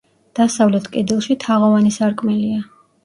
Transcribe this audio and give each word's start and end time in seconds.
დასავლეთ 0.37 0.87
კედელში 0.95 1.37
თაღოვანი 1.45 1.93
სარკმელია. 1.99 2.63